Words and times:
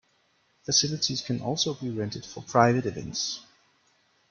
Facilities 0.63 1.21
can 1.21 1.41
also 1.43 1.75
be 1.75 1.91
rented 1.91 2.25
for 2.25 2.41
private 2.41 2.87
events. 2.87 3.41